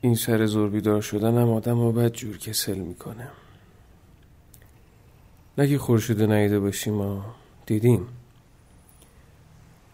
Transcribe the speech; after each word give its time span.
این 0.00 0.14
سر 0.14 0.46
زور 0.46 0.70
بیدار 0.70 1.00
شدن 1.00 1.38
هم 1.38 1.50
آدم 1.50 1.80
رو 1.80 1.92
بد 1.92 2.12
جور 2.12 2.38
کسل 2.38 2.78
می‌کنه. 2.78 3.28
نگه 5.58 5.78
خورشید 5.78 6.22
نیده 6.22 6.60
باشیم 6.60 6.94
ما. 6.94 7.34
دیدیم. 7.66 8.08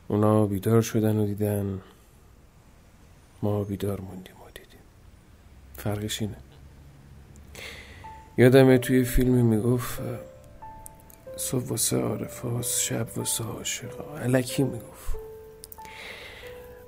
اونا 0.08 0.46
بیدار 0.46 0.82
شدن 0.82 1.16
و 1.16 1.26
دیدن. 1.26 1.80
ما 3.42 3.64
بیدار 3.64 4.00
موندیم 4.00 4.34
و 4.34 4.50
دیدیم. 4.54 4.80
فرقش 5.76 6.22
اینه. 6.22 6.36
یادمه 8.36 8.78
توی 8.78 9.04
فیلمی 9.04 9.42
می‌گفت 9.42 10.00
صبح 11.38 11.68
واسه 11.68 11.96
عارفاس 11.96 12.80
شب 12.80 13.06
واسه 13.16 13.44
عاشقا. 13.44 14.18
علکی 14.18 14.62
می‌گفت. 14.62 15.16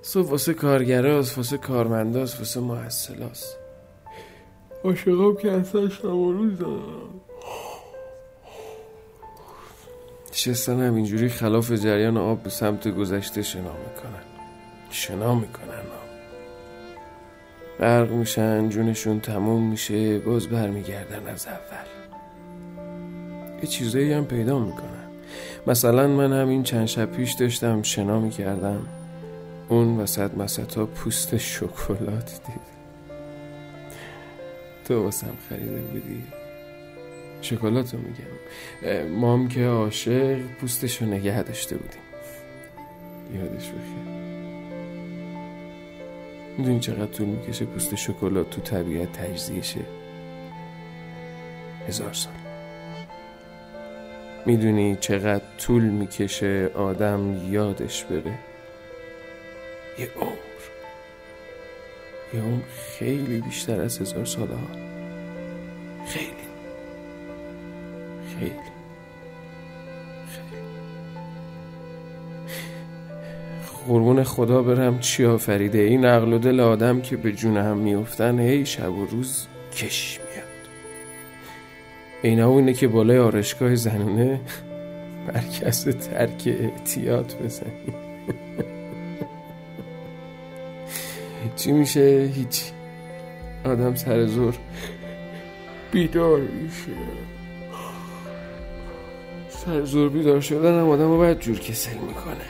صبح 0.02 0.28
واسه 0.28 0.54
کارگراست 0.54 1.36
واسه 1.36 1.58
کارمنداست 1.58 2.38
واسه 2.38 2.60
محصلاست. 2.60 3.56
عاشقام 4.84 5.36
که 5.36 5.52
اصلا 5.52 5.88
شب 5.88 6.04
و 6.04 6.32
روز 6.32 6.58
نشستن 10.32 10.80
همینجوری 10.80 11.28
خلاف 11.28 11.72
جریان 11.72 12.16
آب 12.16 12.42
به 12.42 12.50
سمت 12.50 12.88
گذشته 12.88 13.42
شنا 13.42 13.62
می‌کنن. 13.62 14.22
شنا 14.90 15.34
می‌کنن 15.34 15.80
برق 17.78 18.10
میشن 18.10 18.68
جونشون 18.68 19.20
تموم 19.20 19.70
میشه 19.70 20.18
باز 20.18 20.48
برمیگردن 20.48 21.26
از 21.26 21.46
اول. 21.46 22.09
یه 23.62 23.68
چیزایی 23.68 24.12
هم 24.12 24.24
پیدا 24.24 24.58
می‌کنن 24.58 25.04
مثلا 25.66 26.08
من 26.08 26.32
همین 26.32 26.62
چند 26.62 26.86
شب 26.86 27.12
پیش 27.12 27.32
داشتم 27.32 27.82
شنا 27.82 28.20
می‌کردم. 28.20 28.86
اون 29.68 29.96
وسط 30.00 30.34
مسطا 30.34 30.86
پوست 30.86 31.36
شکلات 31.36 32.40
دید. 32.46 32.70
تو 34.84 35.02
واسم 35.02 35.34
خریده 35.48 35.80
بودی. 35.80 36.22
شکلاتو 37.42 37.96
میگم. 37.96 39.06
مام 39.06 39.48
که 39.48 39.66
عاشق 39.66 40.38
پوستشو 40.60 41.04
نگه 41.04 41.42
داشته 41.42 41.76
بودیم. 41.76 42.00
یادش 43.34 43.66
بخیر. 43.66 44.20
می‌دونی 46.58 46.80
چقدر 46.80 47.06
طول 47.06 47.26
می‌کشه 47.26 47.64
پوست 47.64 47.94
شکلات 47.94 48.50
تو 48.50 48.60
طبیعت 48.60 49.12
تجزیه 49.12 49.62
شه؟ 49.62 49.80
هزار 51.88 52.12
سال. 52.12 52.32
می‌دونی 54.46 54.96
چقدر 55.00 55.44
طول 55.58 55.82
می‌کشه 55.82 56.70
آدم 56.74 57.40
یادش 57.50 58.04
بره. 58.04 58.38
یه 59.98 60.08
عمر. 60.20 60.30
یه 62.34 62.40
عمر 62.40 62.62
خیلی 62.98 63.40
بیشتر 63.40 63.80
از 63.80 64.00
هزار 64.00 64.24
ساله 64.24 64.54
ها. 64.54 64.68
خیلی. 66.06 66.26
خیلی. 68.38 68.70
قربون 73.88 74.24
خدا 74.24 74.62
برم 74.62 74.98
چی 74.98 75.24
آفریده. 75.24 75.78
این 75.78 76.04
عقل 76.04 76.32
و 76.32 76.38
دل 76.38 76.60
آدم 76.60 77.00
که 77.00 77.16
به 77.16 77.32
جون 77.32 77.56
هم 77.56 77.76
میفتن 77.76 78.38
هی 78.38 78.66
شب 78.66 78.92
و 78.92 79.06
روز 79.06 79.46
کش 79.76 80.20
میاد. 80.20 80.49
اینا 82.22 82.50
اینه 82.50 82.72
که 82.72 82.88
بالای 82.88 83.18
آرشگاه 83.18 83.74
زنونه 83.74 84.40
مرکز 85.28 85.84
ترک 85.84 86.42
اعتیاد 86.46 87.34
بزنی. 87.44 87.94
چی 91.56 91.72
میشه؟ 91.72 92.30
هیچی. 92.34 92.64
آدم 93.64 93.94
سر 93.94 94.26
زور 94.26 94.54
بیدار 95.92 96.40
میشه. 96.40 96.92
سر 99.48 99.84
زور 99.84 100.08
بیدار 100.08 100.40
شدن 100.40 100.80
هم 100.80 100.88
آدم 100.88 101.08
رو 101.10 101.16
باید 101.16 101.38
جور 101.38 101.58
کسل 101.58 101.94
می‌کنه. 101.94 102.46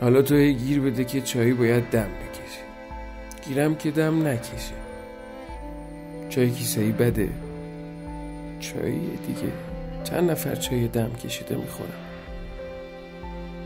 حالا 0.00 0.22
تو 0.22 0.34
گیر 0.34 0.80
بده 0.80 1.04
که 1.04 1.20
چایی 1.20 1.52
باید 1.52 1.84
دم 1.90 2.00
بکشه. 2.00 2.62
گیرم 3.48 3.74
که 3.74 3.90
دم 3.90 4.26
نکشه. 4.26 4.74
چای 6.28 6.50
کیسه 6.50 6.80
ای 6.80 6.92
بده. 6.92 7.28
چایی 8.62 9.18
دیگه. 9.26 9.52
چند 10.04 10.30
نفر 10.30 10.54
چای 10.54 10.88
دم 10.88 11.10
کشیده 11.24 11.56
می‌خورم 11.56 11.90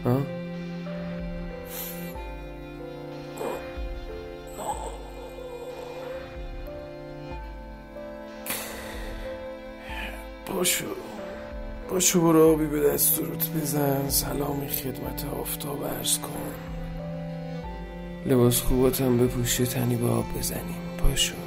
ها؟ 0.05 0.21
باشو. 10.47 10.84
باشو 11.91 12.21
برو 12.21 12.53
آبی 12.53 12.67
به 12.67 12.81
دست 12.81 13.19
روت 13.19 13.51
بزن. 13.51 14.09
سلامی 14.09 14.69
خدمت 14.69 15.25
آفتاب 15.41 15.83
ارز 15.83 16.19
کن. 16.19 16.55
لباس 18.27 18.61
خوباتم 18.61 19.19
بپوشه 19.19 19.67
تنی 19.67 19.97
به 19.97 20.09
آب 20.09 20.25
بزنیم. 20.39 20.77
باشو. 21.03 21.46